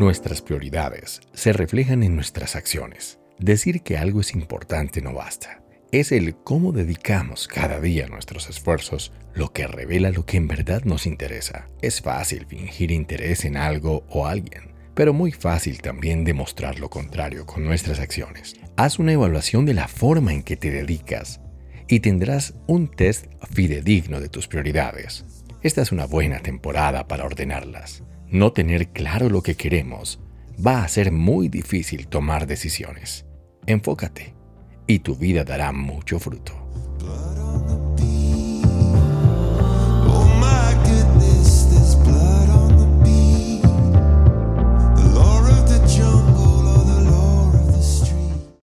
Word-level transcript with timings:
Nuestras 0.00 0.40
prioridades 0.40 1.20
se 1.34 1.52
reflejan 1.52 2.02
en 2.02 2.16
nuestras 2.16 2.56
acciones. 2.56 3.18
Decir 3.38 3.82
que 3.82 3.98
algo 3.98 4.22
es 4.22 4.32
importante 4.32 5.02
no 5.02 5.12
basta. 5.12 5.62
Es 5.92 6.10
el 6.10 6.36
cómo 6.36 6.72
dedicamos 6.72 7.46
cada 7.46 7.80
día 7.80 8.06
nuestros 8.06 8.48
esfuerzos 8.48 9.12
lo 9.34 9.52
que 9.52 9.66
revela 9.66 10.08
lo 10.08 10.24
que 10.24 10.38
en 10.38 10.48
verdad 10.48 10.84
nos 10.84 11.04
interesa. 11.04 11.66
Es 11.82 12.00
fácil 12.00 12.46
fingir 12.46 12.92
interés 12.92 13.44
en 13.44 13.58
algo 13.58 14.06
o 14.08 14.26
alguien, 14.26 14.72
pero 14.94 15.12
muy 15.12 15.32
fácil 15.32 15.82
también 15.82 16.24
demostrar 16.24 16.80
lo 16.80 16.88
contrario 16.88 17.44
con 17.44 17.62
nuestras 17.62 18.00
acciones. 18.00 18.54
Haz 18.78 18.98
una 18.98 19.12
evaluación 19.12 19.66
de 19.66 19.74
la 19.74 19.86
forma 19.86 20.32
en 20.32 20.44
que 20.44 20.56
te 20.56 20.70
dedicas 20.70 21.42
y 21.88 22.00
tendrás 22.00 22.54
un 22.66 22.88
test 22.88 23.26
fidedigno 23.52 24.18
de 24.18 24.30
tus 24.30 24.48
prioridades. 24.48 25.26
Esta 25.60 25.82
es 25.82 25.92
una 25.92 26.06
buena 26.06 26.38
temporada 26.38 27.06
para 27.06 27.26
ordenarlas. 27.26 28.02
No 28.30 28.52
tener 28.52 28.90
claro 28.90 29.28
lo 29.28 29.42
que 29.42 29.56
queremos 29.56 30.20
va 30.64 30.84
a 30.84 30.88
ser 30.88 31.10
muy 31.10 31.48
difícil 31.48 32.06
tomar 32.06 32.46
decisiones. 32.46 33.26
Enfócate 33.66 34.34
y 34.86 35.00
tu 35.00 35.16
vida 35.16 35.42
dará 35.42 35.72
mucho 35.72 36.20
fruto. 36.20 36.54